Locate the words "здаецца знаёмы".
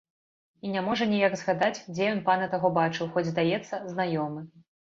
3.31-4.41